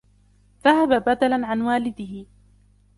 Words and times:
ذهب 0.63 1.03
بدلاً 1.05 1.47
عن 1.47 1.61
والده. 1.61 2.25